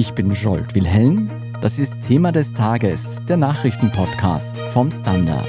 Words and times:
Ich 0.00 0.14
bin 0.14 0.30
Jolt 0.30 0.74
Wilhelm. 0.74 1.28
Das 1.60 1.78
ist 1.78 2.00
Thema 2.00 2.32
des 2.32 2.54
Tages, 2.54 3.20
der 3.28 3.36
Nachrichtenpodcast 3.36 4.58
vom 4.58 4.90
Standard. 4.90 5.46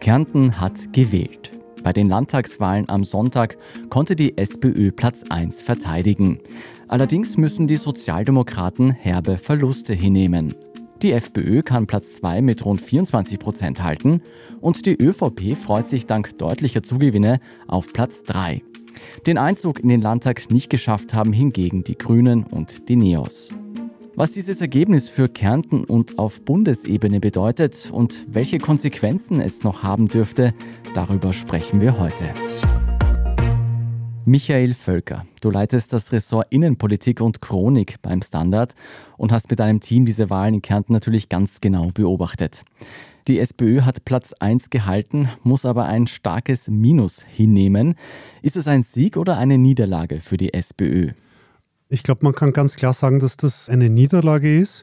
Kärnten 0.00 0.60
hat 0.60 0.92
gewählt. 0.92 1.52
Bei 1.84 1.92
den 1.92 2.08
Landtagswahlen 2.08 2.88
am 2.88 3.04
Sonntag 3.04 3.56
konnte 3.88 4.16
die 4.16 4.36
SPÖ 4.36 4.90
Platz 4.90 5.22
1 5.30 5.62
verteidigen. 5.62 6.40
Allerdings 6.88 7.36
müssen 7.36 7.68
die 7.68 7.76
Sozialdemokraten 7.76 8.90
herbe 8.90 9.38
Verluste 9.38 9.94
hinnehmen. 9.94 10.56
Die 11.02 11.12
FPÖ 11.12 11.62
kann 11.62 11.86
Platz 11.86 12.16
2 12.16 12.40
mit 12.40 12.64
rund 12.64 12.80
24 12.80 13.38
Prozent 13.38 13.82
halten 13.82 14.22
und 14.60 14.86
die 14.86 14.96
ÖVP 14.96 15.56
freut 15.56 15.86
sich 15.86 16.06
dank 16.06 16.38
deutlicher 16.38 16.82
Zugewinne 16.82 17.40
auf 17.66 17.92
Platz 17.92 18.22
3. 18.24 18.62
Den 19.26 19.36
Einzug 19.36 19.78
in 19.80 19.88
den 19.88 20.00
Landtag 20.00 20.50
nicht 20.50 20.70
geschafft 20.70 21.12
haben 21.12 21.34
hingegen 21.34 21.84
die 21.84 21.98
Grünen 21.98 22.44
und 22.44 22.88
die 22.88 22.96
Neos. 22.96 23.52
Was 24.14 24.32
dieses 24.32 24.62
Ergebnis 24.62 25.10
für 25.10 25.28
Kärnten 25.28 25.84
und 25.84 26.18
auf 26.18 26.40
Bundesebene 26.40 27.20
bedeutet 27.20 27.90
und 27.92 28.24
welche 28.28 28.58
Konsequenzen 28.58 29.40
es 29.40 29.62
noch 29.62 29.82
haben 29.82 30.08
dürfte, 30.08 30.54
darüber 30.94 31.34
sprechen 31.34 31.82
wir 31.82 31.98
heute. 31.98 32.32
Michael 34.28 34.74
Völker, 34.74 35.24
du 35.40 35.52
leitest 35.52 35.92
das 35.92 36.10
Ressort 36.10 36.48
Innenpolitik 36.50 37.20
und 37.20 37.40
Chronik 37.40 38.02
beim 38.02 38.22
Standard 38.22 38.74
und 39.16 39.30
hast 39.30 39.48
mit 39.50 39.60
deinem 39.60 39.78
Team 39.78 40.04
diese 40.04 40.30
Wahlen 40.30 40.54
in 40.54 40.62
Kärnten 40.62 40.92
natürlich 40.92 41.28
ganz 41.28 41.60
genau 41.60 41.92
beobachtet. 41.94 42.64
Die 43.28 43.38
SPÖ 43.38 43.82
hat 43.82 44.04
Platz 44.04 44.32
1 44.32 44.70
gehalten, 44.70 45.28
muss 45.44 45.64
aber 45.64 45.84
ein 45.84 46.08
starkes 46.08 46.66
Minus 46.66 47.22
hinnehmen. 47.22 47.94
Ist 48.42 48.56
es 48.56 48.66
ein 48.66 48.82
Sieg 48.82 49.16
oder 49.16 49.38
eine 49.38 49.58
Niederlage 49.58 50.18
für 50.18 50.36
die 50.36 50.52
SPÖ? 50.52 51.12
Ich 51.88 52.02
glaube, 52.02 52.24
man 52.24 52.34
kann 52.34 52.52
ganz 52.52 52.74
klar 52.74 52.94
sagen, 52.94 53.20
dass 53.20 53.36
das 53.36 53.70
eine 53.70 53.88
Niederlage 53.88 54.58
ist. 54.58 54.82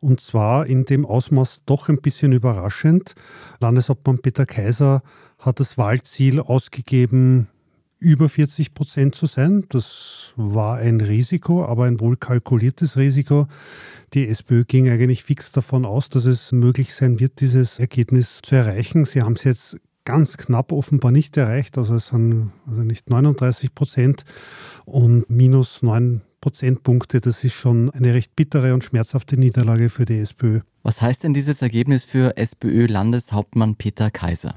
Und 0.00 0.20
zwar 0.20 0.66
in 0.66 0.84
dem 0.84 1.06
Ausmaß 1.06 1.62
doch 1.64 1.88
ein 1.88 2.02
bisschen 2.02 2.32
überraschend. 2.32 3.14
Landeshauptmann 3.58 4.18
Peter 4.18 4.44
Kaiser 4.44 5.02
hat 5.38 5.60
das 5.60 5.78
Wahlziel 5.78 6.40
ausgegeben, 6.40 7.48
über 8.02 8.28
40 8.28 8.74
Prozent 8.74 9.14
zu 9.14 9.26
sein. 9.26 9.64
Das 9.68 10.32
war 10.36 10.78
ein 10.78 11.00
Risiko, 11.00 11.64
aber 11.64 11.84
ein 11.84 12.00
wohl 12.00 12.16
kalkuliertes 12.16 12.96
Risiko. 12.96 13.46
Die 14.12 14.28
SPÖ 14.28 14.64
ging 14.64 14.88
eigentlich 14.88 15.22
fix 15.22 15.52
davon 15.52 15.86
aus, 15.86 16.08
dass 16.08 16.24
es 16.24 16.52
möglich 16.52 16.94
sein 16.94 17.20
wird, 17.20 17.40
dieses 17.40 17.78
Ergebnis 17.78 18.40
zu 18.42 18.56
erreichen. 18.56 19.04
Sie 19.04 19.22
haben 19.22 19.34
es 19.34 19.44
jetzt 19.44 19.76
ganz 20.04 20.36
knapp 20.36 20.72
offenbar 20.72 21.12
nicht 21.12 21.36
erreicht. 21.36 21.78
Also 21.78 21.94
es 21.94 22.08
sind 22.08 22.50
also 22.66 22.82
nicht 22.82 23.08
39 23.08 23.74
Prozent 23.74 24.24
und 24.84 25.30
minus 25.30 25.82
9 25.82 26.22
Prozentpunkte. 26.40 27.20
Das 27.20 27.44
ist 27.44 27.54
schon 27.54 27.88
eine 27.90 28.12
recht 28.12 28.34
bittere 28.34 28.74
und 28.74 28.82
schmerzhafte 28.82 29.36
Niederlage 29.38 29.88
für 29.88 30.04
die 30.04 30.18
SPÖ. 30.18 30.60
Was 30.82 31.00
heißt 31.00 31.22
denn 31.22 31.34
dieses 31.34 31.62
Ergebnis 31.62 32.04
für 32.04 32.36
SPÖ-Landeshauptmann 32.36 33.76
Peter 33.76 34.10
Kaiser? 34.10 34.56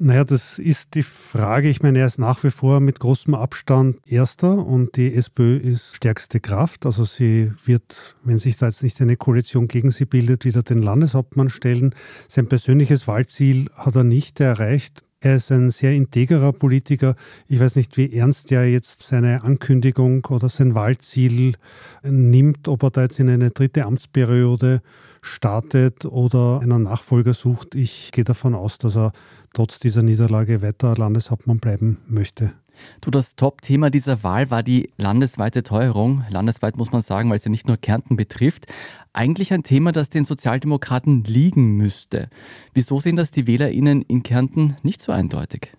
Naja, 0.00 0.22
das 0.22 0.60
ist 0.60 0.94
die 0.94 1.02
Frage. 1.02 1.68
Ich 1.68 1.82
meine, 1.82 1.98
er 1.98 2.06
ist 2.06 2.20
nach 2.20 2.44
wie 2.44 2.52
vor 2.52 2.78
mit 2.78 3.00
großem 3.00 3.34
Abstand 3.34 3.96
Erster 4.06 4.64
und 4.64 4.96
die 4.96 5.12
SPÖ 5.12 5.56
ist 5.56 5.96
stärkste 5.96 6.38
Kraft. 6.38 6.86
Also 6.86 7.02
sie 7.02 7.50
wird, 7.64 8.14
wenn 8.22 8.38
sich 8.38 8.56
da 8.56 8.66
jetzt 8.66 8.84
nicht 8.84 9.00
eine 9.02 9.16
Koalition 9.16 9.66
gegen 9.66 9.90
sie 9.90 10.04
bildet, 10.04 10.44
wieder 10.44 10.62
den 10.62 10.82
Landeshauptmann 10.82 11.48
stellen. 11.48 11.96
Sein 12.28 12.46
persönliches 12.46 13.08
Wahlziel 13.08 13.70
hat 13.74 13.96
er 13.96 14.04
nicht 14.04 14.38
erreicht. 14.38 15.02
Er 15.18 15.34
ist 15.34 15.50
ein 15.50 15.70
sehr 15.70 15.94
integrer 15.94 16.52
Politiker. 16.52 17.16
Ich 17.48 17.58
weiß 17.58 17.74
nicht, 17.74 17.96
wie 17.96 18.14
ernst 18.14 18.52
er 18.52 18.70
jetzt 18.70 19.02
seine 19.02 19.42
Ankündigung 19.42 20.24
oder 20.26 20.48
sein 20.48 20.76
Wahlziel 20.76 21.56
nimmt, 22.04 22.68
ob 22.68 22.84
er 22.84 22.90
da 22.92 23.02
jetzt 23.02 23.18
in 23.18 23.28
eine 23.28 23.50
dritte 23.50 23.84
Amtsperiode 23.84 24.80
startet 25.22 26.04
oder 26.04 26.60
einen 26.60 26.84
Nachfolger 26.84 27.34
sucht. 27.34 27.74
Ich 27.74 28.12
gehe 28.12 28.22
davon 28.22 28.54
aus, 28.54 28.78
dass 28.78 28.96
er 28.96 29.10
trotz 29.58 29.80
dieser 29.80 30.04
Niederlage 30.04 30.62
weiter 30.62 30.94
Landeshauptmann 30.94 31.58
bleiben 31.58 31.98
möchte. 32.06 32.52
Du, 33.00 33.10
das 33.10 33.34
Top-Thema 33.34 33.90
dieser 33.90 34.22
Wahl 34.22 34.52
war 34.52 34.62
die 34.62 34.92
landesweite 34.98 35.64
Teuerung. 35.64 36.24
Landesweit 36.30 36.76
muss 36.76 36.92
man 36.92 37.02
sagen, 37.02 37.28
weil 37.28 37.38
es 37.38 37.44
ja 37.44 37.50
nicht 37.50 37.66
nur 37.66 37.76
Kärnten 37.76 38.14
betrifft. 38.14 38.66
Eigentlich 39.12 39.52
ein 39.52 39.64
Thema, 39.64 39.90
das 39.90 40.10
den 40.10 40.24
Sozialdemokraten 40.24 41.24
liegen 41.24 41.76
müsste. 41.76 42.30
Wieso 42.72 43.00
sehen 43.00 43.16
das 43.16 43.32
die 43.32 43.48
WählerInnen 43.48 44.02
in 44.02 44.22
Kärnten 44.22 44.76
nicht 44.84 45.02
so 45.02 45.10
eindeutig? 45.10 45.72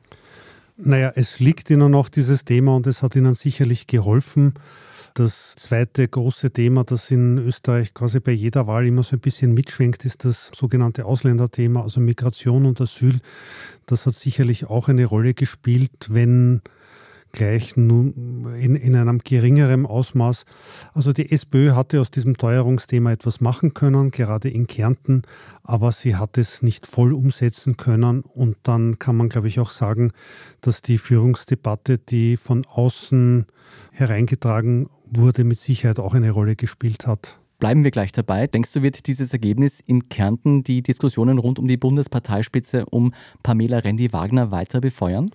Naja, 0.76 1.14
es 1.16 1.40
liegt 1.40 1.70
ihnen 1.70 1.90
noch 1.90 2.10
dieses 2.10 2.44
Thema 2.44 2.76
und 2.76 2.86
es 2.86 3.02
hat 3.02 3.16
ihnen 3.16 3.34
sicherlich 3.34 3.88
geholfen. 3.88 4.56
Das 5.20 5.54
zweite 5.58 6.08
große 6.08 6.52
Thema, 6.52 6.86
das 6.86 7.12
in 7.12 7.40
Österreich 7.40 7.94
quasi 7.94 8.22
bei 8.22 8.32
jeder 8.32 8.68
Wahl 8.68 8.88
immer 8.88 9.04
so 9.04 9.18
ein 9.18 9.20
bisschen 9.20 9.54
mitschwenkt, 9.54 10.06
ist 10.06 10.24
das 10.24 10.50
sogenannte 10.56 11.04
Ausländerthema, 11.04 11.82
also 11.82 12.00
Migration 12.00 12.66
und 12.66 12.80
Asyl. 12.80 13.20
Das 13.86 14.06
hat 14.06 14.16
sicherlich 14.16 14.68
auch 14.68 14.88
eine 14.88 15.04
Rolle 15.04 15.34
gespielt, 15.34 16.08
wenn 16.08 16.62
gleich 17.32 17.78
in, 17.78 18.76
in 18.76 18.96
einem 18.96 19.20
geringeren 19.20 19.86
Ausmaß. 19.86 20.46
Also 20.94 21.14
die 21.14 21.32
SPÖ 21.32 21.72
hatte 21.72 22.02
aus 22.02 22.12
diesem 22.12 22.38
Teuerungsthema 22.38 23.12
etwas 23.12 23.42
machen 23.42 23.74
können, 23.74 24.12
gerade 24.12 24.50
in 24.50 24.68
Kärnten, 24.68 25.24
aber 25.64 25.92
sie 25.92 26.16
hat 26.16 26.38
es 26.38 26.62
nicht 26.62 26.88
voll 26.88 27.14
umsetzen 27.14 27.78
können. 27.78 28.22
Und 28.22 28.58
dann 28.64 29.00
kann 29.00 29.18
man, 29.18 29.30
glaube 29.30 29.48
ich, 29.48 29.60
auch 29.60 29.70
sagen, 29.70 30.12
dass 30.62 30.82
die 30.82 30.98
Führungsdebatte, 30.98 31.98
die 31.98 32.38
von 32.38 32.66
außen 32.66 33.46
hereingetragen 33.92 34.90
wurde, 35.10 35.44
mit 35.44 35.60
Sicherheit 35.60 36.00
auch 36.00 36.14
eine 36.14 36.32
Rolle 36.32 36.56
gespielt 36.56 37.08
hat. 37.08 37.40
Bleiben 37.60 37.84
wir 37.84 37.92
gleich 37.92 38.14
dabei. 38.14 38.48
Denkst 38.48 38.72
du, 38.72 38.84
wird 38.84 39.06
dieses 39.08 39.34
Ergebnis 39.34 39.82
in 39.86 40.08
Kärnten 40.08 40.64
die 40.64 40.82
Diskussionen 40.82 41.38
rund 41.38 41.60
um 41.60 41.68
die 41.68 41.76
Bundesparteispitze 41.76 42.86
um 42.86 43.14
Pamela 43.44 43.80
Rendi-Wagner 43.80 44.50
weiter 44.50 44.80
befeuern? 44.80 45.30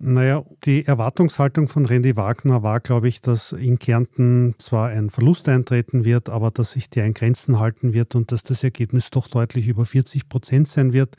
Naja, 0.00 0.44
die 0.62 0.86
Erwartungshaltung 0.86 1.66
von 1.66 1.84
Randy 1.84 2.14
Wagner 2.14 2.62
war, 2.62 2.78
glaube 2.78 3.08
ich, 3.08 3.20
dass 3.20 3.50
in 3.50 3.80
Kärnten 3.80 4.54
zwar 4.58 4.90
ein 4.90 5.10
Verlust 5.10 5.48
eintreten 5.48 6.04
wird, 6.04 6.28
aber 6.28 6.52
dass 6.52 6.72
sich 6.72 6.88
der 6.88 7.04
in 7.04 7.14
Grenzen 7.14 7.58
halten 7.58 7.92
wird 7.92 8.14
und 8.14 8.30
dass 8.30 8.44
das 8.44 8.62
Ergebnis 8.62 9.10
doch 9.10 9.26
deutlich 9.26 9.66
über 9.66 9.84
40 9.84 10.28
Prozent 10.28 10.68
sein 10.68 10.92
wird. 10.92 11.16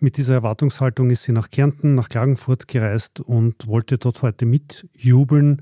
Mit 0.00 0.16
dieser 0.16 0.34
Erwartungshaltung 0.34 1.10
ist 1.10 1.24
sie 1.24 1.32
nach 1.32 1.50
Kärnten, 1.50 1.94
nach 1.94 2.08
Klagenfurt 2.08 2.66
gereist 2.66 3.20
und 3.20 3.68
wollte 3.68 3.98
dort 3.98 4.22
heute 4.22 4.46
mitjubeln. 4.46 5.60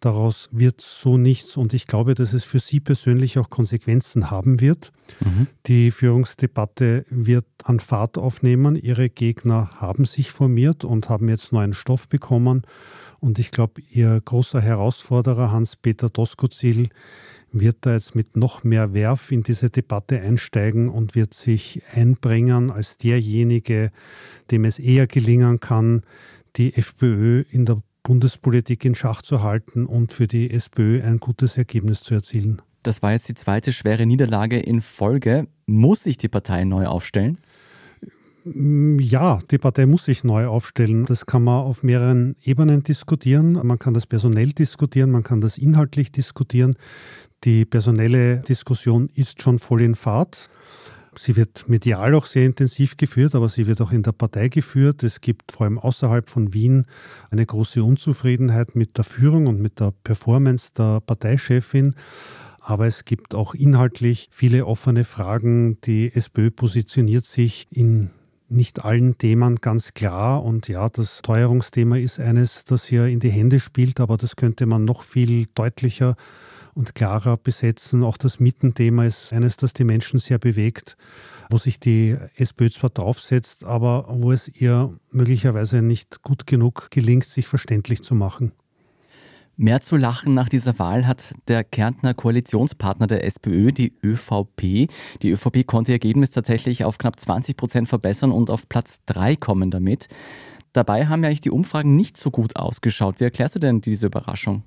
Daraus 0.00 0.48
wird 0.50 0.80
so 0.80 1.18
nichts 1.18 1.58
und 1.58 1.74
ich 1.74 1.86
glaube, 1.86 2.14
dass 2.14 2.32
es 2.32 2.42
für 2.42 2.58
Sie 2.58 2.80
persönlich 2.80 3.38
auch 3.38 3.50
Konsequenzen 3.50 4.30
haben 4.30 4.60
wird. 4.60 4.92
Mhm. 5.20 5.46
Die 5.66 5.90
Führungsdebatte 5.90 7.04
wird 7.10 7.44
an 7.64 7.80
Fahrt 7.80 8.16
aufnehmen. 8.16 8.76
Ihre 8.76 9.10
Gegner 9.10 9.70
haben 9.74 10.06
sich 10.06 10.30
formiert 10.30 10.84
und 10.84 11.10
haben 11.10 11.28
jetzt 11.28 11.52
neuen 11.52 11.74
Stoff 11.74 12.08
bekommen. 12.08 12.62
Und 13.18 13.38
ich 13.38 13.50
glaube, 13.50 13.82
Ihr 13.90 14.18
großer 14.24 14.62
Herausforderer 14.62 15.52
Hans-Peter 15.52 16.08
Doskozil 16.08 16.88
wird 17.52 17.78
da 17.82 17.92
jetzt 17.92 18.14
mit 18.14 18.36
noch 18.36 18.64
mehr 18.64 18.94
Werf 18.94 19.30
in 19.32 19.42
diese 19.42 19.68
Debatte 19.68 20.20
einsteigen 20.20 20.88
und 20.88 21.14
wird 21.14 21.34
sich 21.34 21.82
einbringen 21.92 22.70
als 22.70 22.96
derjenige, 22.96 23.90
dem 24.50 24.64
es 24.64 24.78
eher 24.78 25.06
gelingen 25.06 25.60
kann, 25.60 26.02
die 26.56 26.74
FPÖ 26.74 27.44
in 27.50 27.66
der 27.66 27.82
Bundespolitik 28.02 28.84
in 28.84 28.94
Schach 28.94 29.22
zu 29.22 29.42
halten 29.42 29.86
und 29.86 30.12
für 30.12 30.26
die 30.26 30.50
SPÖ 30.50 31.02
ein 31.02 31.18
gutes 31.18 31.56
Ergebnis 31.56 32.02
zu 32.02 32.14
erzielen. 32.14 32.62
Das 32.82 33.02
war 33.02 33.12
jetzt 33.12 33.28
die 33.28 33.34
zweite 33.34 33.72
schwere 33.72 34.06
Niederlage 34.06 34.58
in 34.58 34.80
Folge. 34.80 35.46
Muss 35.66 36.04
sich 36.04 36.16
die 36.16 36.28
Partei 36.28 36.64
neu 36.64 36.86
aufstellen? 36.86 37.38
Ja, 38.44 39.38
die 39.50 39.58
Partei 39.58 39.84
muss 39.84 40.06
sich 40.06 40.24
neu 40.24 40.46
aufstellen. 40.46 41.04
Das 41.04 41.26
kann 41.26 41.44
man 41.44 41.62
auf 41.62 41.82
mehreren 41.82 42.36
Ebenen 42.42 42.82
diskutieren. 42.82 43.52
Man 43.52 43.78
kann 43.78 43.92
das 43.92 44.06
personell 44.06 44.52
diskutieren, 44.52 45.10
man 45.10 45.22
kann 45.22 45.42
das 45.42 45.58
inhaltlich 45.58 46.10
diskutieren. 46.10 46.76
Die 47.44 47.66
personelle 47.66 48.38
Diskussion 48.38 49.10
ist 49.14 49.42
schon 49.42 49.58
voll 49.58 49.82
in 49.82 49.94
Fahrt. 49.94 50.48
Sie 51.16 51.34
wird 51.36 51.68
medial 51.68 52.14
auch 52.14 52.26
sehr 52.26 52.46
intensiv 52.46 52.96
geführt, 52.96 53.34
aber 53.34 53.48
sie 53.48 53.66
wird 53.66 53.80
auch 53.80 53.90
in 53.90 54.02
der 54.02 54.12
Partei 54.12 54.48
geführt. 54.48 55.02
Es 55.02 55.20
gibt 55.20 55.52
vor 55.52 55.64
allem 55.64 55.78
außerhalb 55.78 56.28
von 56.28 56.54
Wien 56.54 56.86
eine 57.30 57.44
große 57.44 57.82
Unzufriedenheit 57.82 58.76
mit 58.76 58.96
der 58.96 59.04
Führung 59.04 59.48
und 59.48 59.60
mit 59.60 59.80
der 59.80 59.92
Performance 60.04 60.72
der 60.72 61.00
Parteichefin. 61.00 61.94
Aber 62.60 62.86
es 62.86 63.04
gibt 63.04 63.34
auch 63.34 63.54
inhaltlich 63.54 64.28
viele 64.30 64.66
offene 64.66 65.04
Fragen. 65.04 65.80
Die 65.80 66.14
SPÖ 66.14 66.50
positioniert 66.50 67.24
sich 67.24 67.66
in 67.70 68.10
nicht 68.48 68.84
allen 68.84 69.16
Themen 69.18 69.56
ganz 69.56 69.94
klar. 69.94 70.44
Und 70.44 70.68
ja, 70.68 70.88
das 70.88 71.22
Teuerungsthema 71.22 71.96
ist 71.96 72.20
eines, 72.20 72.64
das 72.64 72.84
hier 72.84 73.06
in 73.06 73.20
die 73.20 73.30
Hände 73.30 73.60
spielt, 73.60 74.00
aber 74.00 74.16
das 74.16 74.36
könnte 74.36 74.66
man 74.66 74.84
noch 74.84 75.02
viel 75.02 75.46
deutlicher 75.54 76.16
und 76.74 76.94
klarer 76.94 77.36
besetzen. 77.36 78.04
Auch 78.04 78.16
das 78.16 78.40
Mietenthema 78.40 79.04
ist 79.04 79.32
eines, 79.32 79.56
das 79.56 79.72
die 79.72 79.84
Menschen 79.84 80.18
sehr 80.18 80.38
bewegt, 80.38 80.96
wo 81.50 81.58
sich 81.58 81.80
die 81.80 82.16
SPÖ 82.34 82.70
zwar 82.70 82.90
draufsetzt, 82.90 83.64
aber 83.64 84.06
wo 84.08 84.32
es 84.32 84.48
ihr 84.48 84.98
möglicherweise 85.10 85.82
nicht 85.82 86.22
gut 86.22 86.46
genug 86.46 86.90
gelingt, 86.90 87.24
sich 87.24 87.46
verständlich 87.46 88.02
zu 88.02 88.14
machen. 88.14 88.52
Mehr 89.62 89.82
zu 89.82 89.98
lachen 89.98 90.32
nach 90.32 90.48
dieser 90.48 90.78
Wahl 90.78 91.06
hat 91.06 91.34
der 91.46 91.64
Kärntner 91.64 92.14
Koalitionspartner 92.14 93.06
der 93.06 93.24
SPÖ, 93.24 93.72
die 93.72 93.92
ÖVP. 94.02 94.88
Die 95.20 95.30
ÖVP 95.30 95.66
konnte 95.66 95.92
ihr 95.92 95.96
Ergebnis 95.96 96.30
tatsächlich 96.30 96.84
auf 96.84 96.96
knapp 96.96 97.20
20 97.20 97.58
Prozent 97.58 97.86
verbessern 97.86 98.32
und 98.32 98.48
auf 98.48 98.70
Platz 98.70 99.00
3 99.04 99.36
kommen 99.36 99.70
damit. 99.70 100.08
Dabei 100.72 101.08
haben 101.08 101.22
ja 101.22 101.28
eigentlich 101.28 101.42
die 101.42 101.50
Umfragen 101.50 101.94
nicht 101.94 102.16
so 102.16 102.30
gut 102.30 102.56
ausgeschaut. 102.56 103.20
Wie 103.20 103.24
erklärst 103.24 103.56
du 103.56 103.58
denn 103.58 103.82
diese 103.82 104.06
Überraschung? 104.06 104.62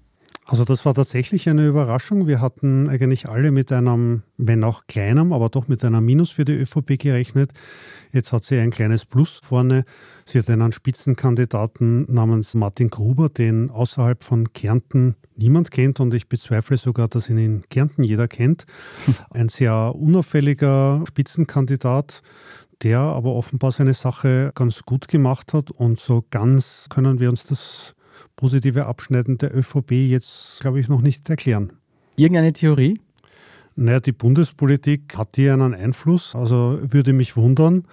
Also 0.45 0.65
das 0.65 0.85
war 0.85 0.93
tatsächlich 0.93 1.47
eine 1.47 1.67
Überraschung. 1.67 2.27
Wir 2.27 2.41
hatten 2.41 2.89
eigentlich 2.89 3.29
alle 3.29 3.51
mit 3.51 3.71
einem, 3.71 4.23
wenn 4.37 4.63
auch 4.63 4.87
kleinem, 4.87 5.31
aber 5.31 5.49
doch 5.49 5.67
mit 5.69 5.83
einer 5.85 6.01
Minus 6.01 6.31
für 6.31 6.43
die 6.43 6.53
ÖVP 6.53 6.99
gerechnet. 6.99 7.53
Jetzt 8.11 8.33
hat 8.33 8.43
sie 8.43 8.59
ein 8.59 8.71
kleines 8.71 9.05
Plus 9.05 9.39
vorne. 9.41 9.85
Sie 10.25 10.39
hat 10.39 10.49
einen 10.49 10.73
Spitzenkandidaten 10.73 12.11
namens 12.13 12.55
Martin 12.55 12.89
Gruber, 12.89 13.29
den 13.29 13.69
außerhalb 13.69 14.23
von 14.23 14.51
Kärnten 14.51 15.15
niemand 15.35 15.71
kennt 15.71 15.99
und 15.99 16.13
ich 16.13 16.27
bezweifle 16.27 16.77
sogar, 16.77 17.07
dass 17.07 17.29
ihn 17.29 17.37
in 17.37 17.63
Kärnten 17.69 18.03
jeder 18.03 18.27
kennt. 18.27 18.65
Ein 19.29 19.49
sehr 19.49 19.95
unauffälliger 19.95 21.03
Spitzenkandidat 21.07 22.21
der 22.81 22.99
aber 22.99 23.33
offenbar 23.33 23.71
seine 23.71 23.93
Sache 23.93 24.51
ganz 24.55 24.83
gut 24.83 25.07
gemacht 25.07 25.53
hat 25.53 25.71
und 25.71 26.01
so 26.01 26.25
ganz 26.29 26.87
können 26.89 27.19
wir 27.19 27.29
uns 27.29 27.45
das 27.45 27.95
positive 28.35 28.85
Abschneiden 28.85 29.37
der 29.37 29.55
ÖVP 29.55 29.91
jetzt, 29.91 30.59
glaube 30.61 30.79
ich, 30.79 30.89
noch 30.89 31.01
nicht 31.01 31.29
erklären. 31.29 31.73
Irgendeine 32.15 32.53
Theorie? 32.53 32.99
Naja, 33.75 33.99
die 33.99 34.11
Bundespolitik 34.11 35.17
hat 35.17 35.29
hier 35.35 35.53
einen 35.53 35.73
Einfluss, 35.73 36.35
also 36.35 36.77
würde 36.81 37.11
mich 37.11 37.35
wundern. 37.35 37.85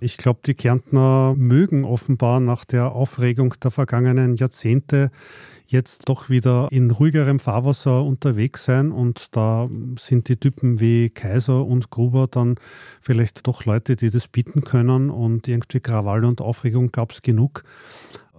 Ich 0.00 0.16
glaube, 0.16 0.40
die 0.46 0.54
Kärntner 0.54 1.34
mögen 1.36 1.84
offenbar 1.84 2.40
nach 2.40 2.64
der 2.64 2.92
Aufregung 2.92 3.54
der 3.62 3.70
vergangenen 3.70 4.36
Jahrzehnte 4.36 5.10
jetzt 5.66 6.08
doch 6.08 6.30
wieder 6.30 6.68
in 6.70 6.90
ruhigerem 6.90 7.38
Fahrwasser 7.38 8.04
unterwegs 8.04 8.64
sein 8.64 8.92
und 8.92 9.36
da 9.36 9.68
sind 9.98 10.28
die 10.28 10.36
Typen 10.36 10.80
wie 10.80 11.10
Kaiser 11.10 11.66
und 11.66 11.90
Gruber 11.90 12.28
dann 12.30 12.54
vielleicht 13.00 13.46
doch 13.46 13.64
Leute, 13.64 13.96
die 13.96 14.10
das 14.10 14.28
bieten 14.28 14.62
können 14.62 15.10
und 15.10 15.48
irgendwie 15.48 15.80
Krawall 15.80 16.24
und 16.24 16.40
Aufregung 16.40 16.92
gab 16.92 17.10
es 17.10 17.20
genug. 17.20 17.64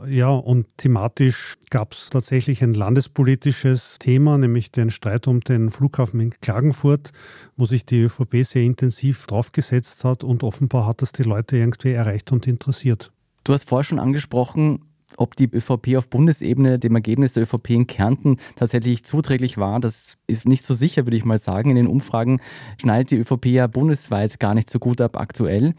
Ja, 0.05 0.29
und 0.29 0.67
thematisch 0.77 1.55
gab 1.69 1.94
es 1.94 2.09
tatsächlich 2.09 2.61
ein 2.61 2.73
landespolitisches 2.73 3.97
Thema, 3.99 4.38
nämlich 4.38 4.71
den 4.71 4.91
Streit 4.91 5.27
um 5.27 5.39
den 5.41 5.71
Flughafen 5.71 6.19
in 6.19 6.29
Klagenfurt, 6.29 7.11
wo 7.55 7.65
sich 7.65 7.85
die 7.85 8.01
ÖVP 8.03 8.44
sehr 8.44 8.63
intensiv 8.63 9.25
draufgesetzt 9.25 10.03
hat 10.03 10.23
und 10.23 10.44
offenbar 10.44 10.85
hat 10.85 11.01
das 11.01 11.13
die 11.13 11.23
Leute 11.23 11.57
irgendwie 11.57 11.94
erreicht 11.94 12.31
und 12.31 12.47
interessiert. 12.47 13.11
Du 13.44 13.53
hast 13.53 13.67
vorher 13.67 13.83
schon 13.83 13.99
angesprochen, 13.99 14.83
ob 15.15 15.35
die 15.35 15.49
ÖVP 15.51 15.95
auf 15.95 16.09
Bundesebene 16.09 16.79
dem 16.79 16.95
Ergebnis 16.95 17.33
der 17.33 17.44
ÖVP 17.44 17.71
in 17.71 17.88
Kärnten 17.88 18.38
tatsächlich 18.55 19.03
zuträglich 19.03 19.57
war, 19.57 19.79
das 19.79 20.17
ist 20.27 20.47
nicht 20.47 20.63
so 20.63 20.73
sicher, 20.73 21.05
würde 21.05 21.17
ich 21.17 21.25
mal 21.25 21.38
sagen. 21.38 21.69
In 21.69 21.75
den 21.75 21.88
Umfragen 21.88 22.39
schneidet 22.79 23.11
die 23.11 23.17
ÖVP 23.17 23.47
ja 23.47 23.67
bundesweit 23.67 24.39
gar 24.39 24.53
nicht 24.53 24.69
so 24.69 24.79
gut 24.79 25.01
ab 25.01 25.17
aktuell. 25.17 25.73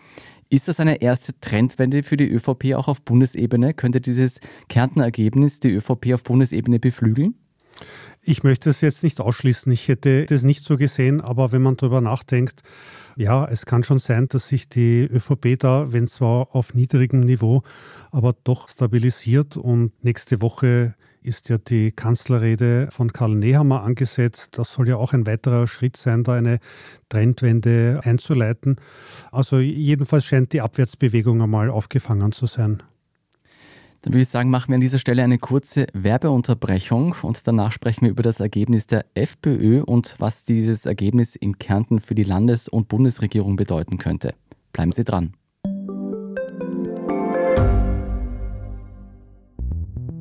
Ist 0.50 0.66
das 0.66 0.80
eine 0.80 1.02
erste 1.02 1.38
Trendwende 1.40 2.02
für 2.02 2.16
die 2.16 2.30
ÖVP 2.30 2.74
auch 2.74 2.88
auf 2.88 3.02
Bundesebene? 3.02 3.74
Könnte 3.74 4.00
dieses 4.00 4.40
Kärntner 4.68 5.04
Ergebnis 5.04 5.60
die 5.60 5.70
ÖVP 5.70 6.14
auf 6.14 6.22
Bundesebene 6.22 6.78
beflügeln? 6.78 7.34
Ich 8.22 8.42
möchte 8.42 8.70
es 8.70 8.80
jetzt 8.80 9.04
nicht 9.04 9.20
ausschließen. 9.20 9.70
Ich 9.72 9.88
hätte 9.88 10.24
das 10.24 10.42
nicht 10.42 10.64
so 10.64 10.76
gesehen, 10.76 11.20
aber 11.20 11.52
wenn 11.52 11.62
man 11.62 11.76
darüber 11.76 12.00
nachdenkt, 12.00 12.62
ja, 13.16 13.46
es 13.46 13.66
kann 13.66 13.84
schon 13.84 13.98
sein, 13.98 14.28
dass 14.28 14.48
sich 14.48 14.68
die 14.68 15.02
ÖVP 15.02 15.58
da, 15.58 15.92
wenn 15.92 16.06
zwar 16.06 16.54
auf 16.54 16.72
niedrigem 16.74 17.20
Niveau, 17.20 17.62
aber 18.10 18.34
doch 18.44 18.68
stabilisiert 18.68 19.56
und 19.56 19.92
nächste 20.02 20.40
Woche 20.40 20.94
ist 21.22 21.48
ja 21.48 21.58
die 21.58 21.92
Kanzlerrede 21.92 22.88
von 22.90 23.12
Karl 23.12 23.34
Nehammer 23.34 23.82
angesetzt. 23.82 24.58
Das 24.58 24.72
soll 24.72 24.88
ja 24.88 24.96
auch 24.96 25.12
ein 25.12 25.26
weiterer 25.26 25.66
Schritt 25.66 25.96
sein, 25.96 26.24
da 26.24 26.34
eine 26.34 26.58
Trendwende 27.08 28.00
einzuleiten. 28.04 28.76
Also 29.32 29.58
jedenfalls 29.58 30.24
scheint 30.24 30.52
die 30.52 30.60
Abwärtsbewegung 30.60 31.42
einmal 31.42 31.70
aufgefangen 31.70 32.32
zu 32.32 32.46
sein. 32.46 32.82
Dann 34.02 34.12
würde 34.12 34.22
ich 34.22 34.28
sagen, 34.28 34.48
machen 34.48 34.68
wir 34.68 34.76
an 34.76 34.80
dieser 34.80 35.00
Stelle 35.00 35.24
eine 35.24 35.38
kurze 35.38 35.86
Werbeunterbrechung 35.92 37.16
und 37.22 37.46
danach 37.46 37.72
sprechen 37.72 38.02
wir 38.02 38.10
über 38.10 38.22
das 38.22 38.38
Ergebnis 38.38 38.86
der 38.86 39.04
FPÖ 39.14 39.82
und 39.82 40.14
was 40.18 40.44
dieses 40.44 40.86
Ergebnis 40.86 41.34
in 41.34 41.58
Kärnten 41.58 42.00
für 42.00 42.14
die 42.14 42.22
Landes- 42.22 42.68
und 42.68 42.88
Bundesregierung 42.88 43.56
bedeuten 43.56 43.98
könnte. 43.98 44.34
Bleiben 44.72 44.92
Sie 44.92 45.04
dran. 45.04 45.34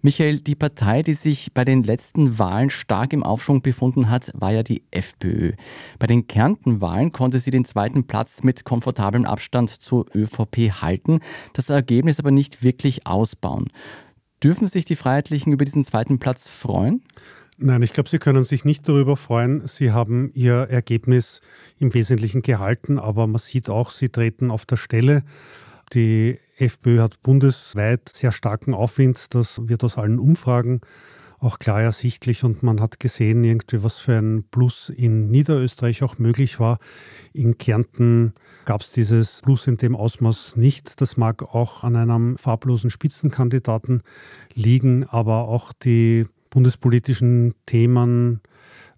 Michael, 0.00 0.38
die 0.38 0.54
Partei, 0.54 1.02
die 1.02 1.14
sich 1.14 1.52
bei 1.52 1.64
den 1.64 1.82
letzten 1.82 2.38
Wahlen 2.38 2.70
stark 2.70 3.12
im 3.12 3.24
Aufschwung 3.24 3.62
befunden 3.62 4.08
hat, 4.08 4.30
war 4.34 4.52
ja 4.52 4.62
die 4.62 4.82
FPÖ. 4.92 5.52
Bei 5.98 6.06
den 6.06 6.28
Kärntenwahlen 6.28 7.10
konnte 7.10 7.40
sie 7.40 7.50
den 7.50 7.64
zweiten 7.64 8.06
Platz 8.06 8.44
mit 8.44 8.64
komfortablem 8.64 9.24
Abstand 9.24 9.70
zur 9.70 10.06
ÖVP 10.14 10.80
halten, 10.80 11.18
das 11.52 11.68
Ergebnis 11.68 12.20
aber 12.20 12.30
nicht 12.30 12.62
wirklich 12.62 13.08
ausbauen. 13.08 13.70
Dürfen 14.42 14.68
sich 14.68 14.84
die 14.84 14.94
Freiheitlichen 14.94 15.52
über 15.52 15.64
diesen 15.64 15.84
zweiten 15.84 16.20
Platz 16.20 16.48
freuen? 16.48 17.02
Nein, 17.56 17.82
ich 17.82 17.92
glaube, 17.92 18.08
Sie 18.08 18.20
können 18.20 18.44
sich 18.44 18.64
nicht 18.64 18.88
darüber 18.88 19.16
freuen. 19.16 19.66
Sie 19.66 19.90
haben 19.90 20.30
Ihr 20.32 20.54
Ergebnis 20.54 21.40
im 21.80 21.92
Wesentlichen 21.92 22.42
gehalten, 22.42 23.00
aber 23.00 23.26
man 23.26 23.40
sieht 23.40 23.68
auch, 23.68 23.90
Sie 23.90 24.10
treten 24.10 24.52
auf 24.52 24.64
der 24.64 24.76
Stelle. 24.76 25.24
Die 25.92 26.38
FPÖ 26.58 27.00
hat 27.00 27.22
bundesweit 27.22 28.10
sehr 28.12 28.32
starken 28.32 28.74
Aufwind. 28.74 29.34
Das 29.34 29.60
wird 29.68 29.84
aus 29.84 29.96
allen 29.96 30.18
Umfragen 30.18 30.80
auch 31.40 31.58
klar 31.58 31.80
ersichtlich 31.80 32.42
und 32.42 32.62
man 32.62 32.80
hat 32.80 32.98
gesehen, 32.98 33.44
irgendwie, 33.44 33.82
was 33.84 33.98
für 33.98 34.18
ein 34.18 34.44
Plus 34.50 34.88
in 34.88 35.30
Niederösterreich 35.30 36.02
auch 36.02 36.18
möglich 36.18 36.58
war. 36.58 36.78
In 37.32 37.58
Kärnten 37.58 38.32
gab 38.64 38.80
es 38.80 38.90
dieses 38.90 39.42
Plus 39.42 39.66
in 39.68 39.76
dem 39.76 39.94
Ausmaß 39.94 40.56
nicht. 40.56 41.00
Das 41.00 41.16
mag 41.16 41.42
auch 41.54 41.84
an 41.84 41.94
einem 41.94 42.38
farblosen 42.38 42.90
Spitzenkandidaten 42.90 44.02
liegen, 44.54 45.04
aber 45.04 45.46
auch 45.46 45.72
die 45.72 46.26
bundespolitischen 46.50 47.54
Themen 47.66 48.40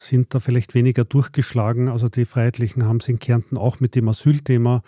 sind 0.02 0.34
da 0.34 0.40
vielleicht 0.40 0.74
weniger 0.74 1.04
durchgeschlagen. 1.04 1.88
Also 1.88 2.08
die 2.08 2.24
Freiheitlichen 2.24 2.86
haben 2.86 2.98
es 2.98 3.08
in 3.08 3.18
Kärnten 3.18 3.56
auch 3.56 3.80
mit 3.80 3.94
dem 3.94 4.08
Asylthema 4.08 4.82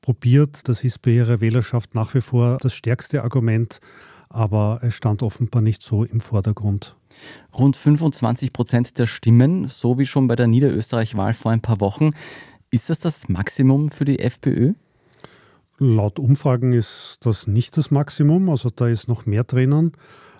probiert. 0.00 0.68
Das 0.68 0.84
ist 0.84 1.00
bei 1.02 1.12
ihrer 1.12 1.40
Wählerschaft 1.40 1.94
nach 1.94 2.14
wie 2.14 2.20
vor 2.20 2.58
das 2.60 2.74
stärkste 2.74 3.22
Argument, 3.22 3.78
aber 4.28 4.80
es 4.82 4.94
stand 4.94 5.22
offenbar 5.22 5.62
nicht 5.62 5.82
so 5.82 6.04
im 6.04 6.20
Vordergrund. 6.20 6.96
Rund 7.56 7.76
25 7.76 8.52
Prozent 8.52 8.98
der 8.98 9.06
Stimmen, 9.06 9.68
so 9.68 9.98
wie 9.98 10.06
schon 10.06 10.26
bei 10.26 10.36
der 10.36 10.48
Niederösterreich-Wahl 10.48 11.34
vor 11.34 11.52
ein 11.52 11.62
paar 11.62 11.80
Wochen. 11.80 12.10
Ist 12.70 12.90
das 12.90 12.98
das 12.98 13.28
Maximum 13.28 13.90
für 13.90 14.04
die 14.04 14.18
FPÖ? 14.18 14.74
Laut 15.78 16.18
Umfragen 16.18 16.72
ist 16.72 17.18
das 17.20 17.46
nicht 17.46 17.76
das 17.76 17.92
Maximum, 17.92 18.50
also 18.50 18.68
da 18.68 18.88
ist 18.88 19.06
noch 19.06 19.26
mehr 19.26 19.44
drinnen. 19.44 19.92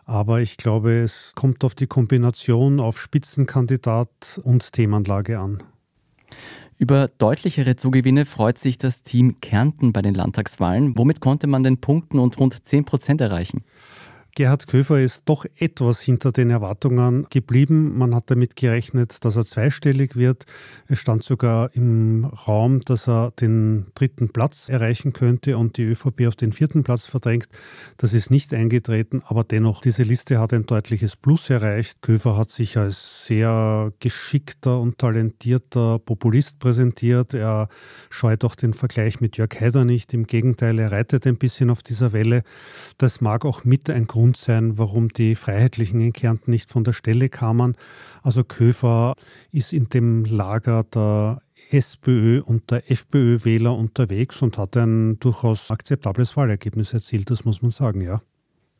Aber 0.08 0.40
ich 0.40 0.56
glaube, 0.56 1.02
es 1.02 1.34
kommt 1.34 1.62
auf 1.64 1.74
die 1.74 1.86
Kombination 1.86 2.80
auf 2.80 2.98
Spitzenkandidat 2.98 4.40
und 4.42 4.72
Themenlage 4.72 5.38
an. 5.38 5.62
Über 6.78 7.08
deutlichere 7.18 7.76
Zugewinne 7.76 8.24
freut 8.24 8.56
sich 8.56 8.78
das 8.78 9.02
Team 9.02 9.42
Kärnten 9.42 9.92
bei 9.92 10.00
den 10.00 10.14
Landtagswahlen. 10.14 10.96
Womit 10.96 11.20
konnte 11.20 11.46
man 11.46 11.62
den 11.62 11.82
Punkten 11.82 12.18
und 12.20 12.38
rund 12.38 12.66
10 12.66 12.86
Prozent 12.86 13.20
erreichen? 13.20 13.64
Gerhard 14.38 14.68
Köfer 14.68 15.00
ist 15.00 15.22
doch 15.24 15.46
etwas 15.56 16.00
hinter 16.00 16.30
den 16.30 16.50
Erwartungen 16.50 17.26
geblieben. 17.28 17.98
Man 17.98 18.14
hat 18.14 18.30
damit 18.30 18.54
gerechnet, 18.54 19.24
dass 19.24 19.34
er 19.34 19.44
zweistellig 19.44 20.14
wird. 20.14 20.44
Es 20.86 21.00
stand 21.00 21.24
sogar 21.24 21.74
im 21.74 22.24
Raum, 22.24 22.80
dass 22.82 23.08
er 23.08 23.32
den 23.32 23.86
dritten 23.96 24.28
Platz 24.28 24.68
erreichen 24.68 25.12
könnte 25.12 25.58
und 25.58 25.76
die 25.76 25.82
ÖVP 25.82 26.28
auf 26.28 26.36
den 26.36 26.52
vierten 26.52 26.84
Platz 26.84 27.04
verdrängt. 27.04 27.48
Das 27.96 28.14
ist 28.14 28.30
nicht 28.30 28.54
eingetreten, 28.54 29.22
aber 29.26 29.42
dennoch, 29.42 29.80
diese 29.80 30.04
Liste 30.04 30.38
hat 30.38 30.52
ein 30.52 30.66
deutliches 30.66 31.16
Plus 31.16 31.50
erreicht. 31.50 32.00
Köfer 32.02 32.36
hat 32.36 32.50
sich 32.52 32.76
als 32.76 33.26
sehr 33.26 33.92
geschickter 33.98 34.78
und 34.78 34.98
talentierter 34.98 35.98
Populist 35.98 36.60
präsentiert. 36.60 37.34
Er 37.34 37.68
scheut 38.08 38.44
auch 38.44 38.54
den 38.54 38.72
Vergleich 38.72 39.20
mit 39.20 39.36
Jörg 39.36 39.60
Haider 39.60 39.84
nicht. 39.84 40.14
Im 40.14 40.28
Gegenteil, 40.28 40.78
er 40.78 40.92
reitet 40.92 41.26
ein 41.26 41.38
bisschen 41.38 41.70
auf 41.70 41.82
dieser 41.82 42.12
Welle. 42.12 42.44
Das 42.98 43.20
mag 43.20 43.44
auch 43.44 43.64
mit 43.64 43.90
ein 43.90 44.06
Grund 44.06 44.27
sein, 44.36 44.78
warum 44.78 45.08
die 45.08 45.34
Freiheitlichen 45.34 46.00
in 46.00 46.12
Kärnten 46.12 46.50
nicht 46.50 46.70
von 46.70 46.84
der 46.84 46.92
Stelle 46.92 47.28
kamen. 47.28 47.76
Also 48.22 48.44
Köfer 48.44 49.14
ist 49.52 49.72
in 49.72 49.88
dem 49.88 50.24
Lager 50.24 50.84
der 50.84 51.42
SPÖ 51.70 52.40
und 52.40 52.70
der 52.70 52.90
FPÖ-Wähler 52.90 53.76
unterwegs 53.76 54.42
und 54.42 54.58
hat 54.58 54.76
ein 54.76 55.18
durchaus 55.20 55.70
akzeptables 55.70 56.36
Wahlergebnis 56.36 56.92
erzielt, 56.94 57.30
das 57.30 57.44
muss 57.44 57.62
man 57.62 57.70
sagen, 57.70 58.00
ja. 58.00 58.22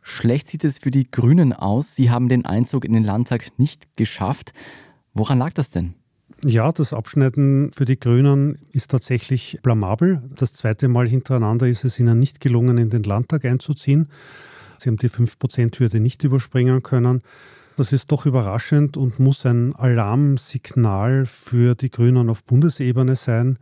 Schlecht 0.01 0.49
sieht 0.49 0.65
es 0.65 0.79
für 0.79 0.91
die 0.91 1.11
Grünen 1.11 1.53
aus. 1.53 1.95
Sie 1.95 2.11
haben 2.11 2.29
den 2.29 2.47
Einzug 2.47 2.85
in 2.85 2.95
den 2.95 3.05
Landtag 3.05 3.59
nicht 3.59 3.97
geschafft. 3.97 4.55
Woran 5.13 5.39
lag 5.39 5.53
das 5.53 5.71
denn? 5.71 5.95
Ja, 6.45 6.71
das 6.73 6.93
Abschneiden 6.93 7.73
für 7.73 7.85
die 7.85 7.99
Grünen 7.99 8.59
ist 8.71 8.91
tatsächlich 8.91 9.59
blamabel. 9.63 10.23
Das 10.37 10.53
zweite 10.53 10.89
Mal 10.89 11.09
hintereinander 11.09 11.67
ist 11.67 11.85
es 11.85 11.99
ihnen 11.99 12.19
nicht 12.19 12.41
gelungen, 12.41 12.79
in 12.79 12.91
den 12.91 13.03
Landtag 13.03 13.45
einzuziehen. 13.45 14.09
Sie 14.79 14.89
haben 14.89 14.97
die 14.97 15.11
5%-Hürde 15.11 16.01
nicht 16.01 16.25
überspringen 16.25 16.83
können. 16.83 17.23
Das 17.77 17.93
ist 17.93 18.11
doch 18.11 18.27
überraschend 18.27 18.97
und 18.97 19.21
muss 19.21 19.47
ein 19.47 19.75
Alarmsignal 19.77 21.27
für 21.27 21.75
die 21.75 21.91
Grünen 21.91 22.29
auf 22.29 22.43
Bundesebene 22.45 23.15
sein 23.15 23.59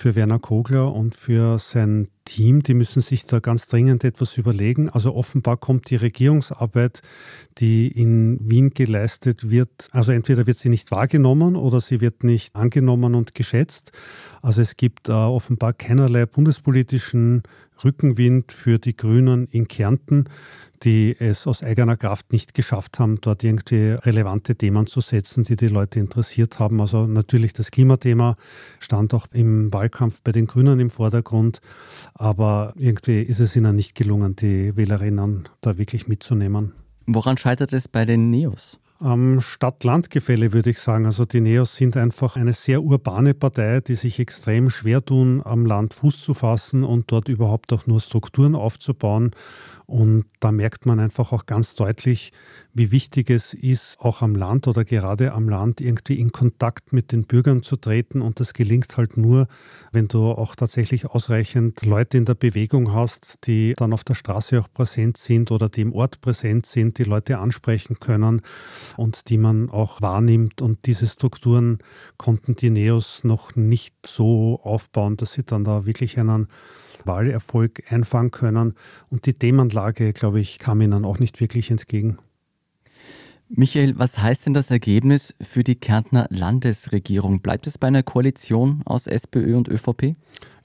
für 0.00 0.14
Werner 0.14 0.38
Kogler 0.38 0.94
und 0.94 1.16
für 1.16 1.58
sein 1.58 2.06
Team. 2.24 2.62
Die 2.62 2.74
müssen 2.74 3.02
sich 3.02 3.26
da 3.26 3.40
ganz 3.40 3.66
dringend 3.66 4.04
etwas 4.04 4.36
überlegen. 4.36 4.88
Also 4.88 5.12
offenbar 5.14 5.56
kommt 5.56 5.90
die 5.90 5.96
Regierungsarbeit, 5.96 7.02
die 7.58 7.88
in 7.88 8.38
Wien 8.40 8.70
geleistet 8.70 9.50
wird, 9.50 9.88
also 9.90 10.12
entweder 10.12 10.46
wird 10.46 10.58
sie 10.58 10.68
nicht 10.68 10.92
wahrgenommen 10.92 11.56
oder 11.56 11.80
sie 11.80 12.00
wird 12.00 12.22
nicht 12.22 12.54
angenommen 12.54 13.16
und 13.16 13.34
geschätzt. 13.34 13.90
Also 14.40 14.62
es 14.62 14.76
gibt 14.76 15.08
äh, 15.08 15.12
offenbar 15.12 15.72
keinerlei 15.72 16.26
bundespolitischen 16.26 17.42
Rückenwind 17.84 18.52
für 18.52 18.78
die 18.78 18.96
Grünen 18.96 19.46
in 19.46 19.68
Kärnten 19.68 20.28
die 20.82 21.16
es 21.18 21.46
aus 21.46 21.62
eigener 21.62 21.96
Kraft 21.96 22.32
nicht 22.32 22.54
geschafft 22.54 22.98
haben, 22.98 23.20
dort 23.20 23.44
irgendwie 23.44 23.90
relevante 23.92 24.54
Themen 24.54 24.86
zu 24.86 25.00
setzen, 25.00 25.44
die 25.44 25.56
die 25.56 25.68
Leute 25.68 25.98
interessiert 25.98 26.58
haben. 26.58 26.80
Also 26.80 27.06
natürlich 27.06 27.52
das 27.52 27.70
Klimathema 27.70 28.36
stand 28.78 29.14
auch 29.14 29.26
im 29.32 29.72
Wahlkampf 29.72 30.22
bei 30.22 30.32
den 30.32 30.46
Grünen 30.46 30.80
im 30.80 30.90
Vordergrund, 30.90 31.60
aber 32.14 32.74
irgendwie 32.76 33.22
ist 33.22 33.40
es 33.40 33.56
ihnen 33.56 33.76
nicht 33.76 33.94
gelungen, 33.94 34.36
die 34.36 34.76
Wählerinnen 34.76 35.48
da 35.60 35.78
wirklich 35.78 36.08
mitzunehmen. 36.08 36.72
Woran 37.06 37.36
scheitert 37.36 37.72
es 37.72 37.88
bei 37.88 38.04
den 38.04 38.30
Neos? 38.30 38.78
Am 39.00 39.40
Stadt-Land-Gefälle 39.40 40.52
würde 40.52 40.70
ich 40.70 40.80
sagen. 40.80 41.06
Also 41.06 41.24
die 41.24 41.40
Neos 41.40 41.76
sind 41.76 41.96
einfach 41.96 42.34
eine 42.34 42.52
sehr 42.52 42.82
urbane 42.82 43.32
Partei, 43.32 43.80
die 43.80 43.94
sich 43.94 44.18
extrem 44.18 44.70
schwer 44.70 45.04
tun, 45.04 45.40
am 45.44 45.66
Land 45.66 45.94
Fuß 45.94 46.20
zu 46.20 46.34
fassen 46.34 46.82
und 46.82 47.12
dort 47.12 47.28
überhaupt 47.28 47.72
auch 47.72 47.86
nur 47.86 48.00
Strukturen 48.00 48.56
aufzubauen. 48.56 49.30
Und 49.88 50.26
da 50.40 50.52
merkt 50.52 50.84
man 50.84 51.00
einfach 51.00 51.32
auch 51.32 51.46
ganz 51.46 51.74
deutlich, 51.74 52.34
wie 52.74 52.92
wichtig 52.92 53.30
es 53.30 53.54
ist, 53.54 53.98
auch 54.00 54.20
am 54.20 54.34
Land 54.34 54.68
oder 54.68 54.84
gerade 54.84 55.32
am 55.32 55.48
Land 55.48 55.80
irgendwie 55.80 56.20
in 56.20 56.30
Kontakt 56.30 56.92
mit 56.92 57.10
den 57.10 57.24
Bürgern 57.24 57.62
zu 57.62 57.76
treten. 57.76 58.20
Und 58.20 58.38
das 58.38 58.52
gelingt 58.52 58.98
halt 58.98 59.16
nur, 59.16 59.48
wenn 59.90 60.06
du 60.06 60.26
auch 60.32 60.56
tatsächlich 60.56 61.06
ausreichend 61.06 61.86
Leute 61.86 62.18
in 62.18 62.26
der 62.26 62.34
Bewegung 62.34 62.92
hast, 62.92 63.46
die 63.46 63.72
dann 63.78 63.94
auf 63.94 64.04
der 64.04 64.12
Straße 64.12 64.60
auch 64.60 64.70
präsent 64.70 65.16
sind 65.16 65.50
oder 65.50 65.70
die 65.70 65.80
im 65.80 65.94
Ort 65.94 66.20
präsent 66.20 66.66
sind, 66.66 66.98
die 66.98 67.04
Leute 67.04 67.38
ansprechen 67.38 67.96
können 67.98 68.42
und 68.98 69.30
die 69.30 69.38
man 69.38 69.70
auch 69.70 70.02
wahrnimmt. 70.02 70.60
Und 70.60 70.84
diese 70.84 71.06
Strukturen 71.06 71.78
konnten 72.18 72.56
die 72.56 72.68
Neos 72.68 73.24
noch 73.24 73.56
nicht 73.56 73.94
so 74.04 74.60
aufbauen, 74.62 75.16
dass 75.16 75.32
sie 75.32 75.44
dann 75.44 75.64
da 75.64 75.86
wirklich 75.86 76.18
einen 76.18 76.48
Wahlerfolg 77.06 77.82
einfangen 77.90 78.30
können. 78.30 78.74
Und 79.10 79.26
die 79.26 79.34
Themenlage, 79.34 80.12
glaube 80.12 80.40
ich, 80.40 80.58
kam 80.58 80.80
ihnen 80.80 81.04
auch 81.04 81.18
nicht 81.18 81.40
wirklich 81.40 81.70
entgegen. 81.70 82.18
Michael, 83.50 83.98
was 83.98 84.18
heißt 84.18 84.46
denn 84.46 84.52
das 84.52 84.70
Ergebnis 84.70 85.34
für 85.40 85.64
die 85.64 85.76
Kärntner 85.76 86.26
Landesregierung? 86.28 87.40
Bleibt 87.40 87.66
es 87.66 87.78
bei 87.78 87.86
einer 87.86 88.02
Koalition 88.02 88.82
aus 88.84 89.06
SPÖ 89.06 89.56
und 89.56 89.68
ÖVP? 89.68 90.16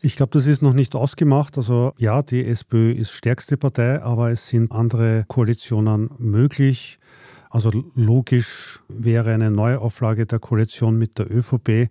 Ich 0.01 0.17
glaube, 0.17 0.31
das 0.33 0.47
ist 0.47 0.61
noch 0.61 0.73
nicht 0.73 0.93
ausgemacht. 0.93 1.57
Also 1.57 1.93
ja, 1.97 2.21
die 2.21 2.45
SPÖ 2.45 2.91
ist 2.91 3.11
stärkste 3.11 3.55
Partei, 3.55 4.01
aber 4.01 4.31
es 4.31 4.47
sind 4.47 4.69
andere 4.73 5.23
Koalitionen 5.29 6.09
möglich. 6.17 6.99
Also 7.49 7.71
logisch 7.95 8.81
wäre 8.89 9.31
eine 9.31 9.49
Neuauflage 9.49 10.25
der 10.25 10.39
Koalition 10.39 10.97
mit 10.97 11.19
der 11.19 11.31
ÖVP. 11.31 11.89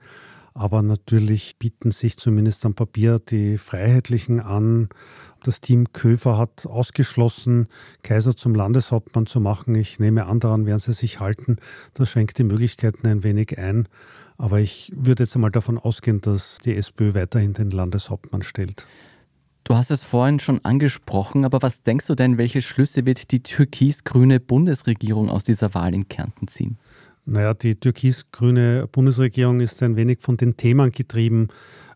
Aber 0.54 0.82
natürlich 0.82 1.56
bieten 1.58 1.92
sich 1.92 2.16
zumindest 2.18 2.66
am 2.66 2.74
Papier 2.74 3.18
die 3.18 3.56
Freiheitlichen 3.58 4.40
an. 4.40 4.88
Das 5.42 5.60
Team 5.60 5.92
Köfer 5.92 6.36
hat 6.38 6.66
ausgeschlossen, 6.66 7.68
Kaiser 8.02 8.36
zum 8.36 8.54
Landeshauptmann 8.54 9.26
zu 9.26 9.40
machen. 9.40 9.74
Ich 9.74 9.98
nehme 9.98 10.26
an, 10.26 10.40
daran 10.40 10.66
werden 10.66 10.78
sie 10.78 10.92
sich 10.92 11.20
halten. 11.20 11.56
Das 11.94 12.10
schränkt 12.10 12.38
die 12.38 12.44
Möglichkeiten 12.44 13.06
ein 13.06 13.22
wenig 13.24 13.58
ein. 13.58 13.88
Aber 14.36 14.60
ich 14.60 14.92
würde 14.94 15.24
jetzt 15.24 15.34
einmal 15.34 15.50
davon 15.50 15.78
ausgehen, 15.78 16.20
dass 16.20 16.58
die 16.58 16.76
SPÖ 16.76 17.14
weiterhin 17.14 17.54
den 17.54 17.70
Landeshauptmann 17.70 18.42
stellt. 18.42 18.86
Du 19.64 19.76
hast 19.76 19.92
es 19.92 20.02
vorhin 20.02 20.40
schon 20.40 20.64
angesprochen, 20.64 21.44
aber 21.44 21.62
was 21.62 21.82
denkst 21.82 22.08
du 22.08 22.16
denn, 22.16 22.36
welche 22.36 22.60
Schlüsse 22.62 23.06
wird 23.06 23.30
die 23.30 23.42
türkis-grüne 23.42 24.40
Bundesregierung 24.40 25.30
aus 25.30 25.44
dieser 25.44 25.72
Wahl 25.74 25.94
in 25.94 26.08
Kärnten 26.08 26.48
ziehen? 26.48 26.78
Naja, 27.24 27.54
die 27.54 27.76
türkis-grüne 27.76 28.88
Bundesregierung 28.90 29.60
ist 29.60 29.82
ein 29.82 29.94
wenig 29.94 30.20
von 30.20 30.36
den 30.36 30.56
Themen 30.56 30.90
getrieben, 30.90 31.48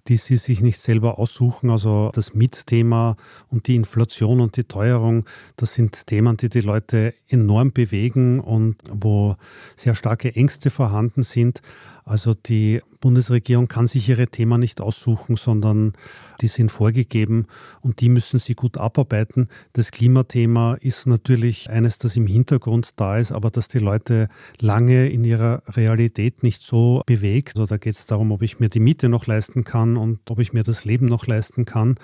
die 0.07 0.17
sie 0.17 0.37
sich 0.37 0.61
nicht 0.61 0.81
selber 0.81 1.19
aussuchen. 1.19 1.69
Also 1.71 2.11
das 2.15 2.35
Mietthema 2.35 3.17
und 3.49 3.67
die 3.67 3.75
Inflation 3.75 4.41
und 4.41 4.57
die 4.57 4.65
Teuerung, 4.65 5.25
das 5.57 5.75
sind 5.75 6.07
Themen, 6.07 6.37
die 6.37 6.49
die 6.49 6.61
Leute 6.61 7.15
enorm 7.29 7.73
bewegen 7.73 8.39
und 8.39 8.77
wo 8.89 9.37
sehr 9.75 9.97
starke 9.97 10.35
Ängste 10.37 10.71
vorhanden 10.71 11.25
sind. 11.25 11.61
Also 12.09 12.35
die 12.35 12.81
Bundesregierung 13.01 13.67
kann 13.67 13.89
sich 13.89 14.09
ihre 14.09 14.29
Themen 14.29 14.61
nicht 14.61 14.81
aussuchen, 14.81 15.35
sondern 15.35 15.95
die 16.41 16.47
sind 16.47 16.71
vorgegeben 16.71 17.47
und 17.81 18.01
die 18.01 18.09
müssen 18.09 18.39
sie 18.39 18.55
gut 18.55 18.79
abarbeiten. 18.79 19.49
Das 19.73 19.91
Klimathema 19.91 20.75
ist 20.75 21.09
natürlich 21.09 21.69
eines, 21.69 21.99
das 21.99 22.15
im 22.15 22.29
Hintergrund 22.29 22.91
da 22.95 23.19
ist, 23.19 23.33
aber 23.33 23.51
das 23.51 23.67
die 23.67 23.81
Leute 23.81 24.29
lange 24.61 25.09
in 25.09 25.25
ihrer 25.25 25.65
Realität 25.67 26.45
nicht 26.45 26.63
so 26.63 27.03
bewegt. 27.07 27.57
Also 27.57 27.67
da 27.67 27.77
geht 27.77 27.97
es 27.97 28.07
darum, 28.07 28.31
ob 28.31 28.43
ich 28.43 28.61
mir 28.61 28.69
die 28.69 28.79
Miete 28.79 29.09
noch 29.09 29.27
leisten 29.27 29.65
kann 29.65 29.97
und 29.97 30.21
ob 30.31 30.39
ich 30.39 30.53
mir 30.53 30.63
das 30.63 30.85
Leben 30.85 31.07
noch 31.07 31.27
leisten 31.27 31.65
kann. 31.65 31.97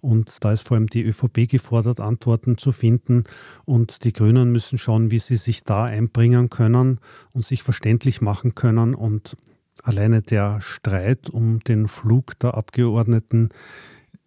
Und 0.00 0.42
da 0.44 0.52
ist 0.52 0.68
vor 0.68 0.76
allem 0.76 0.86
die 0.86 1.02
ÖVP 1.02 1.48
gefordert, 1.48 2.00
Antworten 2.00 2.58
zu 2.58 2.72
finden. 2.72 3.24
Und 3.64 4.04
die 4.04 4.12
Grünen 4.12 4.52
müssen 4.52 4.78
schauen, 4.78 5.10
wie 5.10 5.18
sie 5.18 5.36
sich 5.36 5.64
da 5.64 5.84
einbringen 5.84 6.50
können 6.50 7.00
und 7.32 7.44
sich 7.44 7.62
verständlich 7.62 8.20
machen 8.20 8.54
können. 8.54 8.94
Und 8.94 9.36
alleine 9.82 10.22
der 10.22 10.60
Streit 10.60 11.30
um 11.30 11.60
den 11.60 11.88
Flug 11.88 12.38
der 12.38 12.54
Abgeordneten 12.54 13.50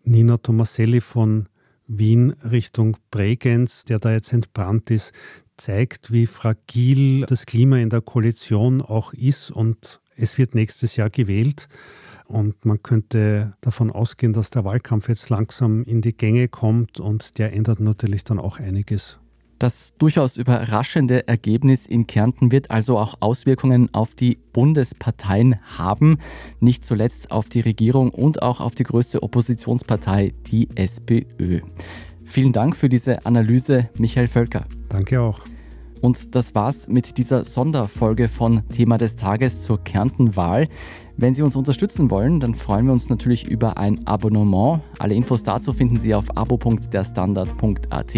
Nina 0.03 0.38
Tomaselli 0.38 1.01
von 1.01 1.48
Wien 1.88 2.32
Richtung 2.32 2.98
Bregenz, 3.12 3.86
der 3.86 4.00
da 4.00 4.12
jetzt 4.12 4.34
entbrannt 4.34 4.92
ist, 4.92 5.13
zeigt, 5.58 6.12
wie 6.12 6.27
fragil 6.27 7.25
das 7.25 7.46
Klima 7.46 7.77
in 7.77 7.89
der 7.89 8.01
Koalition 8.01 8.82
auch 8.82 9.13
ist. 9.13 9.51
Und 9.51 10.01
es 10.15 10.38
wird 10.38 10.56
nächstes 10.56 10.96
Jahr 10.96 11.10
gewählt. 11.10 11.68
Und 12.27 12.65
man 12.65 12.82
könnte 12.82 13.53
davon 13.62 13.92
ausgehen, 13.92 14.34
dass 14.34 14.50
der 14.50 14.65
Wahlkampf 14.65 15.10
jetzt 15.10 15.30
langsam 15.30 15.84
in 15.84 16.01
die 16.01 16.15
Gänge 16.15 16.48
kommt 16.48 17.00
und 17.00 17.38
der 17.38 17.53
ändert 17.53 17.80
natürlich 17.80 18.24
dann 18.24 18.39
auch 18.39 18.60
einiges. 18.60 19.20
Das 19.60 19.94
durchaus 19.98 20.36
überraschende 20.36 21.27
Ergebnis 21.27 21.88
in 21.88 22.06
Kärnten 22.06 22.51
wird 22.51 22.70
also 22.70 22.98
auch 22.98 23.15
Auswirkungen 23.22 23.94
auf 23.94 24.13
die 24.13 24.38
Bundesparteien 24.51 25.56
haben, 25.77 26.18
nicht 26.60 26.84
zuletzt 26.84 27.32
auf 27.32 27.48
die 27.48 27.62
Regierung 27.62 28.10
und 28.10 28.42
auch 28.42 28.60
auf 28.60 28.75
die 28.75 28.84
größte 28.84 29.24
Oppositionspartei, 29.24 30.34
die 30.48 30.68
SPÖ. 30.75 31.62
Vielen 32.25 32.51
Dank 32.51 32.75
für 32.75 32.89
diese 32.89 33.25
Analyse, 33.25 33.89
Michael 33.98 34.27
Völker. 34.27 34.65
Danke 34.89 35.22
auch. 35.22 35.46
Und 36.01 36.36
das 36.36 36.53
war's 36.53 36.89
mit 36.89 37.18
dieser 37.18 37.46
Sonderfolge 37.46 38.27
von 38.27 38.68
Thema 38.68 38.98
des 38.98 39.15
Tages 39.15 39.62
zur 39.62 39.82
Kärntenwahl. 39.82 40.68
Wenn 41.15 41.34
Sie 41.34 41.43
uns 41.43 41.55
unterstützen 41.55 42.10
wollen, 42.10 42.39
dann 42.39 42.55
freuen 42.55 42.88
wir 42.88 42.93
uns 42.93 43.10
natürlich 43.10 43.48
über 43.48 43.77
ein 43.77 44.05
Abonnement. 44.08 44.82
Alle 44.98 45.13
Infos 45.13 45.43
dazu 45.43 45.72
finden 45.72 45.98
Sie 45.98 46.15
auf 46.15 46.36
abo.derstandard.at. 46.36 48.13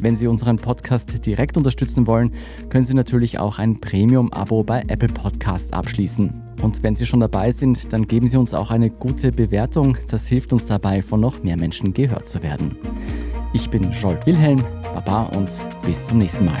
Wenn 0.00 0.16
Sie 0.16 0.26
unseren 0.26 0.56
Podcast 0.56 1.24
direkt 1.24 1.56
unterstützen 1.56 2.06
wollen, 2.06 2.32
können 2.68 2.84
Sie 2.84 2.94
natürlich 2.94 3.38
auch 3.38 3.58
ein 3.58 3.80
Premium-Abo 3.80 4.64
bei 4.64 4.82
Apple 4.88 5.08
Podcasts 5.08 5.72
abschließen. 5.72 6.42
Und 6.62 6.82
wenn 6.82 6.96
Sie 6.96 7.06
schon 7.06 7.20
dabei 7.20 7.52
sind, 7.52 7.92
dann 7.92 8.02
geben 8.02 8.26
Sie 8.26 8.38
uns 8.38 8.54
auch 8.54 8.70
eine 8.72 8.90
gute 8.90 9.30
Bewertung. 9.30 9.96
Das 10.08 10.26
hilft 10.26 10.52
uns 10.52 10.66
dabei, 10.66 11.02
von 11.02 11.20
noch 11.20 11.42
mehr 11.44 11.56
Menschen 11.56 11.94
gehört 11.94 12.26
zu 12.26 12.42
werden. 12.42 12.76
Ich 13.52 13.70
bin 13.70 13.92
Scholt 13.92 14.26
Wilhelm, 14.26 14.64
Baba 14.94 15.24
und 15.36 15.50
bis 15.84 16.06
zum 16.06 16.18
nächsten 16.18 16.44
Mal. 16.44 16.60